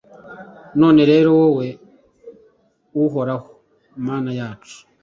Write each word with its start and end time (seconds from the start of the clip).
None 0.79 1.01
rero, 1.11 1.29
wowe 1.39 1.67
Uhoraho, 3.03 3.49
Mana 4.07 4.31
yacu, 4.39 4.77